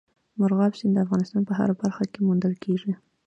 مورغاب 0.37 0.73
سیند 0.79 0.93
د 0.95 0.99
افغانستان 1.05 1.41
په 1.45 1.53
هره 1.59 1.73
برخه 1.81 2.03
کې 2.11 2.19
موندل 2.25 2.53
کېږي. 2.63 2.93